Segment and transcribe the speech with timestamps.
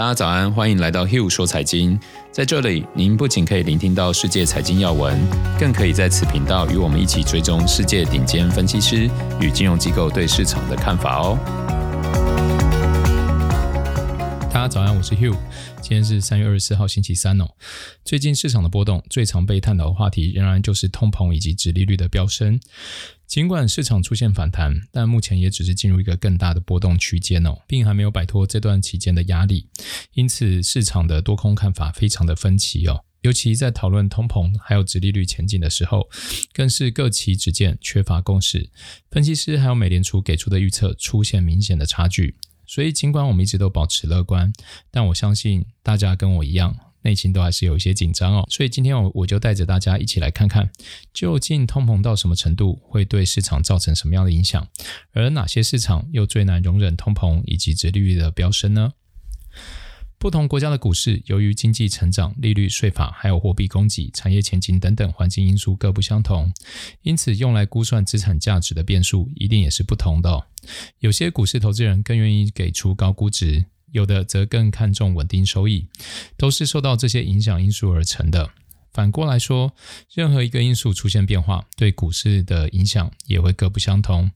[0.00, 2.00] 大家早安，欢迎来到 Hugh 说财经。
[2.32, 5.20] 在这里，您不仅可以聆听到世界财经要闻，
[5.58, 9.10] 更可以在此频道与我们一起追踪世界顶尖分析师
[9.42, 11.38] 与金融机构对市场的看法哦。
[14.50, 15.36] 大家早安，我是 Hugh。
[15.82, 17.44] 今天是三月二十四号，星期三哦。
[18.02, 22.58] 最近市场的波动，最常被探讨的话题仍然就是通膨以及殖利率的飙升。
[23.30, 29.68] 尽管市场出现反弹，但目前也只是进入一个更大的波动区间哦，并还没有摆脱这段期间的压力。
[30.14, 33.04] 因此，市场的多空看法非常的分歧哦。
[33.20, 36.10] 尤其在讨论通膨还有殖利率前景的时候，
[36.52, 38.68] 更是各旗只见，缺乏共识。
[39.12, 42.34] 分析师还有美联储给出的预测出现明显的差距。
[42.66, 44.52] 所以，尽管我们一直都保持乐观，
[44.90, 48.46] 但我相信大家跟我一样，内心都还是有一些紧张哦。
[48.50, 50.70] 所以今天我我就带着大家一起来看看，
[51.12, 54.68] 究竟通膨到什么程度会对市场造成什么样的影响，
[55.12, 58.92] 而哪些市场又最难容忍通膨以及殖利率的飙升呢？
[60.18, 66.52] 不同国家的股市，由于经济成长、利率、税法，还有货币供给、产业前景等等环境因素各不相同，
[67.00, 70.46] 因此用来估算资产价值的变数一定也是不同的。
[70.98, 75.86] 有些股市投资人更愿意给出高估值，有的则更看重稳定收益，
[76.36, 78.50] 都是受到这些影响因素而成的。
[78.92, 79.72] 反过来说，
[80.12, 84.30] 任何一个因素出现变化，对股市的影响也会各不相同。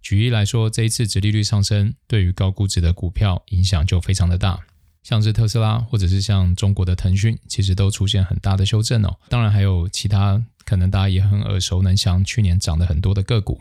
[0.00, 4.58] 举例来说，这一次殖利率上升，对于高估值的股票影响就非常的大。
[5.02, 9.16] 像是特斯拉，或者是像中国的腾讯，其实都出现很大的修正哦。
[9.28, 13.60] 当然还有其他可能大家也很耳熟能详，去年涨得很多的个股。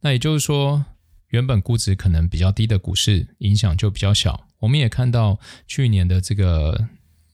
[0.00, 0.84] 那也就是说，
[1.28, 4.46] 原本估值可能比较低的股市，影响就比较小。
[4.60, 6.88] 我们也看到去年的这个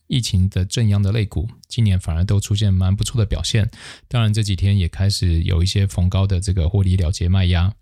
[0.07, 3.69] 疫情的震央的类股，今年反而都出现蛮不错的表现。
[4.07, 7.73] 当然这几天也开始有一些逢高的这个获利了结卖压。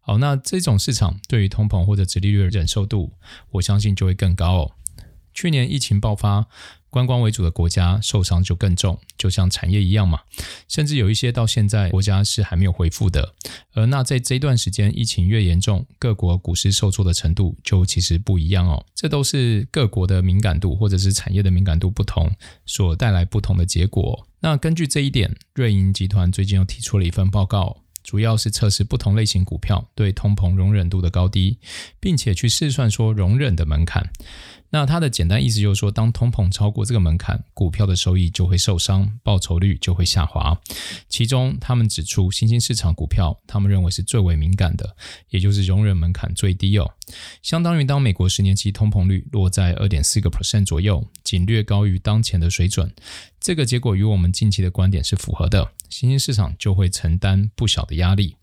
[0.00, 3.12] 好，那这种市场对于通膨或者殖利率的忍受度，
[3.50, 4.72] 我相信就会更高哦。
[5.34, 6.46] 去年疫情爆发，
[6.92, 10.20] 观光为主的国家受伤就更重，就像产业一样嘛。
[10.68, 13.34] 甚至有一些到现在国家是还没有恢复的。
[13.72, 18.84] 而那在这段时间疫情越严重，各国股市受挫的程度就其实不一样哦。
[18.94, 22.30] 这都是各国的敏感度或者是产业的敏感度不同
[22.66, 24.28] 所带来不同的结果。
[24.40, 27.78] 那根据这一点，瑞银集团最近又提出了一份报告。
[28.04, 31.58] 主要是测试不同类型股票对通膨容忍度的高低，
[32.00, 34.10] 并且去试算说容忍的门槛。
[34.72, 40.58] 那它的简单意思就是说，当通膨超过这个门槛，股票的收益就会受伤，报酬率就会下滑。
[41.10, 44.96] 其中，他们指出新兴市场股票，他们认为是最为敏感的，
[45.28, 46.90] 也就是容忍门槛最低哦。
[47.42, 52.90] 相当于当美国十年期通膨率落在二点四个 percent 左右，仅略高于当前的水准。
[53.38, 55.72] 这个结果与我们近期的观点是符合的。
[55.90, 58.36] 新兴市场就会承担不小的压力。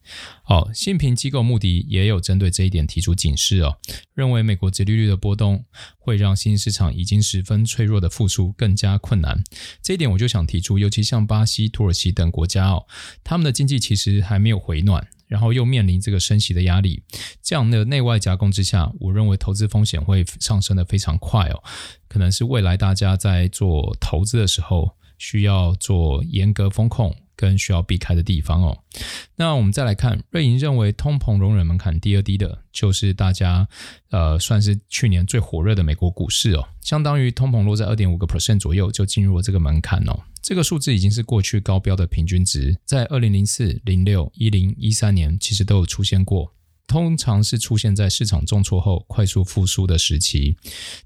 [0.44, 3.78] 好，信评机构穆迪也有针对这一点提出警示哦，
[4.14, 5.66] 认为美国殖利率的波动
[5.97, 9.44] 会让新兴市场已经十分脆弱的复苏更加困难。
[9.81, 12.86] 这一点我就想提出，尤其像巴西、土耳其等国家哦，
[13.24, 17.03] 他们的经济其实还没有回暖，然后又面临这个升息的压力，
[17.41, 21.64] 这样的内外夹攻之下，我认为投资风险会上升得非常快哦，
[22.08, 27.16] 可能是未来大家在做投资的时候需要做严格风控。
[27.39, 28.77] 跟需要避开的地方哦。
[29.38, 33.66] 那我们再来看，瑞银认为通膨容忍门槛第二低的，就是大家
[34.09, 40.19] 呃算是去年最火热的美国股市哦，相当于通膨落在二点五个 percent 左右就进入了这个门槛哦。
[40.41, 46.53] 这个数字已经是过去高标的平均值，在二零零四、零六、一零、一三年其实都有出现过。
[46.89, 50.57] 通常是出现在市场重挫后快速复苏的时期，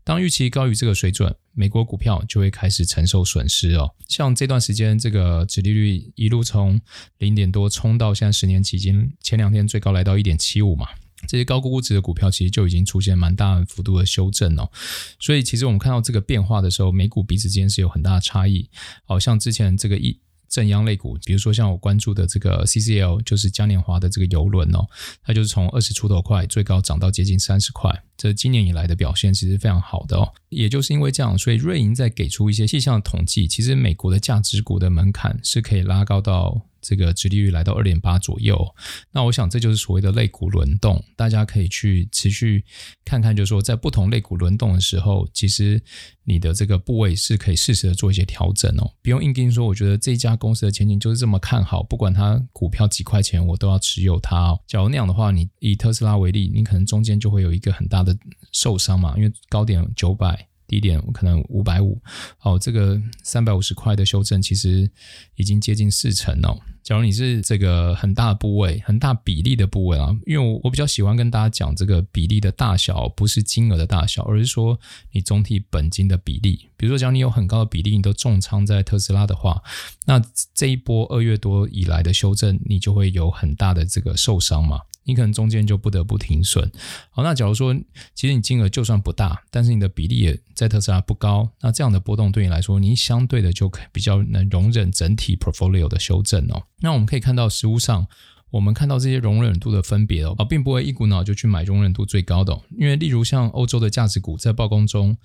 [0.01, 3.93] 当预期高于这个水准，美国股票就会开始承受损失哦。
[4.07, 6.79] 像这段时间，这个指利率一路从
[7.17, 10.88] 零点多冲到现在十年期间，前两天最高来到一点七五嘛，
[11.27, 14.72] 这些高估值的股票其实就已经出现蛮大幅度的修正哦。
[15.19, 18.69] 所以其实我们看到这个变化的时候，美股彼此之间是有很大的差异。
[19.03, 20.17] 好像之前这个一。
[20.53, 24.86] 正央类股，比如说像我关注的这个 CCL，就是嘉年华的这个游轮哦，
[25.24, 30.31] 它就是从二十出头块最高涨到接近三十块，这今年以来的表现其实非常好的哦。
[30.50, 36.61] 也就是因为这样，所以瑞银在给出一些细项的统计，其实美国的价值股的门槛是可以拉高到。
[36.84, 38.76] 这个殖利率来到二点八左右，
[39.12, 42.64] 那我想这就是所谓的类股轮动，大家可以去持续
[43.06, 45.82] 看看，就是说在不同类股轮动的时候，其实
[46.26, 54.59] 你的这个部位是可以适时的做一些调整哦，不用硬盯说，我觉得这家公司的前景就是这么看好，不管它股票几块钱，我都要持有它哦。
[54.68, 58.16] 假如那样的话，你以特斯拉为例，你可能中间就会有一个很大的
[58.52, 60.47] 受伤嘛，因为高点九百。
[60.66, 62.02] 低点可能五百五，
[62.41, 64.90] 哦，这个三百五十块的修正其实
[65.35, 66.58] 已经接近四成哦。
[66.84, 74.78] 假如你是这个很大的部位、很大比例的部位啊，因为我我比较喜欢跟大家讲这个比例的大小，不是金额的大小，而是说
[75.12, 76.68] 你总体本金的比例。
[76.76, 79.64] 比如说，假如你有很高的比例，你都重仓在特斯拉的话，
[80.06, 80.22] 那
[80.53, 84.82] 这一波二月多以来的修正，你就会有很大的这个受伤嘛。
[85.05, 86.72] 你可能中间就不得不停损。
[87.09, 87.76] 好，那假如说
[88.14, 96.64] 其实你金额就算不大，但是你的比例也在特斯拉不高，那这样的波动对你来说，你相对的就可比较能容忍整体 portfolio 的修正哦。
[96.79, 98.08] 那我们可以看到实务上，
[98.52, 105.17] 我们看到这些容忍度的分别哦，并不会一股脑就去买容忍度最高的哦，因为例如像欧洲的价值股在报告中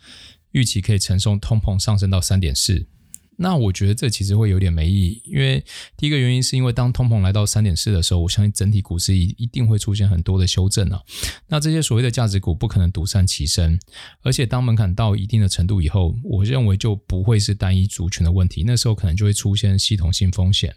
[0.53, 2.87] 预期可以承受通膨上升到三点四。
[3.40, 5.64] 那我觉得这其实会有点没意义，因为
[5.96, 11.00] 第一个原因是因为当通膨来到三点四的时候，我相信整体股市一一定会出现很多的修正啊。
[11.46, 13.79] 那这些所谓的价值股不可能独善其身，
[14.23, 20.75] 而且当门槛到一定的程度以后，我认为就不会是单一族群的问题，那时候可能就会出现系统性风险。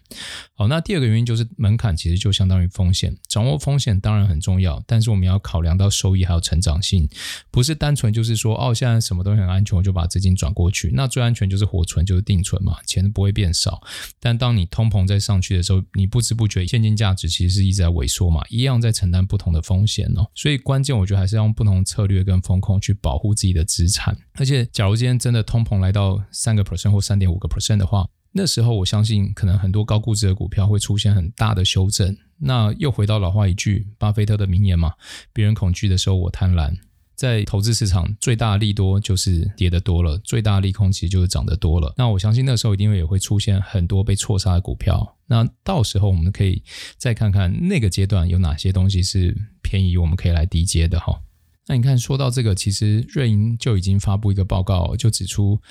[0.54, 7.10] 好，那第二个原因就是门槛其实就相当于风险，掌握风险当然很重要，但是我们要考量到收益还有成长性，
[7.50, 10.92] 不是单纯就是说哦，现在什么东西很安全，我就把资金转过去。
[10.94, 12.51] 那最安全就是活存，就是定存。
[12.52, 13.82] 存嘛，钱不会变少，
[14.20, 20.30] 但当你通膨再上去的时候，你不知不觉现金价值其实是一直在萎缩嘛，一样在承担不同的风险哦。
[20.36, 24.18] 所以关键我觉得还是要用不同策略跟风控去保护自己的资产。
[24.34, 32.16] 而且，假如今天真的通膨来到三个 percent 或三点五个 percent 的话，那时候我相信可能很多高估值的股票会出现很大的修正。
[32.44, 34.94] 那又回到老话一句，巴菲特的名言嘛：
[35.32, 36.76] 别人恐惧的时候，我贪婪。
[37.22, 41.94] 在投资市场，最大的利多就是跌得多了，最大的利空其实就是涨得多了。
[41.96, 45.16] 那我相信那时候一定会也会出现很多被错杀的股票。
[45.28, 46.64] 那到时候我们可以
[46.98, 51.22] 再看看那个阶段有哪些东西是便宜，我们可以来低接的哈。
[51.68, 55.62] 那你看，说到这个，其实瑞银就已经发布一个报告，就指出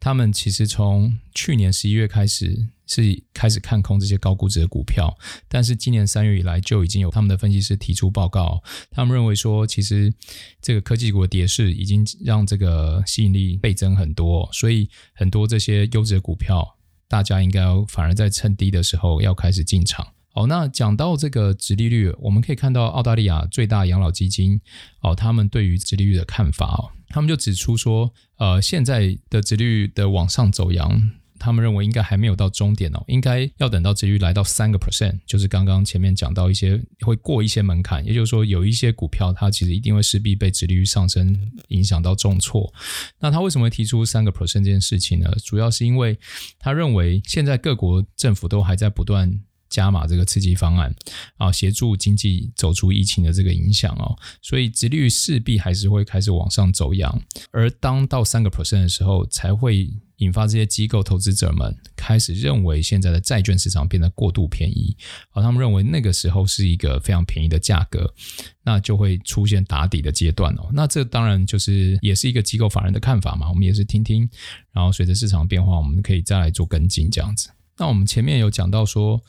[0.00, 2.68] 他们其实从去年十一月开始。
[2.86, 5.16] 是开始看空这些高估值的股票，
[5.48, 10.12] 但是今年三月以来就已经有他们的分析师提出报告，他们认为说，其实
[10.60, 16.76] 这个科技股的跌势已经让这个吸引力倍增很多，所以很多这些优质的股票，
[17.08, 20.06] 大家应该反而在趁低的时候要开始进场。
[20.32, 24.60] 好，那讲到这个殖利率，我们可以看到澳大利亚最大养老基金
[25.00, 31.10] 哦，他们对于殖利率的看法哦，他们就指出说，呃，现在的殖利率的往上走扬。
[31.44, 41.38] 他们认为应该还没有到终点哦，应该要等到殖利率来到三个 percent，就是刚刚前面讲到一些会过一些门槛，也就是说有一些股票它其实一定会势必被殖利率上升
[41.68, 42.72] 影响到重挫。
[43.20, 45.30] 那他为什么会提出三个 percent 这件事情呢？
[45.44, 46.18] 主要是因为
[46.58, 49.38] 他认为现在各国政府都还在不断。
[49.74, 50.94] 加码这个刺激方案
[51.36, 64.96] 啊，协助经济走出疫情的这个影响哦，所以殖率势必还是会开始往上走扬，而当到三个 percent 的时候，才会引发这些机构投资者们开始认为现在的债券市场变得过度便宜，
[65.32, 68.14] 而他们认为那个时候是一个非常便宜的价格，
[68.62, 70.70] 那就会出现打底的阶段哦。
[70.72, 74.30] 那这当然就是也是一个机构法人的看法嘛，我们也是听听，
[74.72, 77.50] 然后随着市场变化，我们可以再来做跟进这样子。
[77.76, 79.20] 那我们前面有讲到说，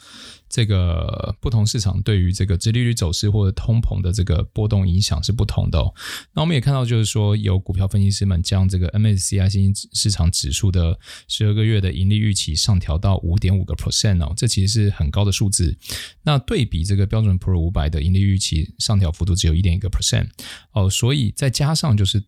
[0.48, 5.94] 这个不同市场对于这个殖利率走势或者通膨的这个波动影响是不同的哦。
[6.34, 10.98] 那我们也看到，就是说有股票分析师们将这个 MSCI 新兴市场指数的
[11.28, 15.76] 十二个月的盈利预期上调到五点五个 percent 哦，这其实是很高的数字。
[16.22, 20.30] 那对比这个标准普尔五百的盈利预期上调幅度只有一点一个 percent
[20.74, 22.24] 哦，所以再加上就是。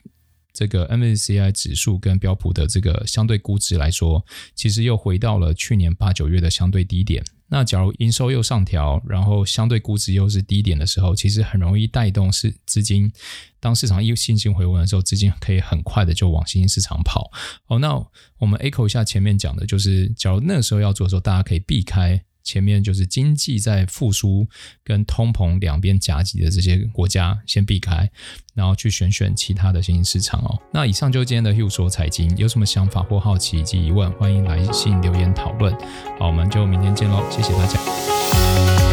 [0.58, 7.24] 这个 MSCI 指数跟标普的这个相对估值来说，其实又回到了去年八九月的相对低点。
[7.50, 13.12] 那假如营收又上调，然后相对估值又是低点的时候，其实很容易带动是资金。
[13.60, 17.30] 当市场一信心回温的时候，资金可以很快的就往新兴市场跑。
[17.66, 17.94] 好，那
[18.40, 22.24] 我们 echo 一下前面讲的，就是假如那个时候要做的时候，大家可以避开。
[22.48, 24.48] 前面就是经济在复苏
[24.86, 28.10] 跟通膨两边夹击的这些国家，先避开，
[28.56, 30.58] 然后去选选其他的新兴市场哦。
[30.74, 35.74] 那以上就是今天的 Hugh 说财经，有什么想法或好奇以及疑问，欢迎来信留言讨论。
[36.18, 38.87] 好，我们就明天见喽，谢谢大家。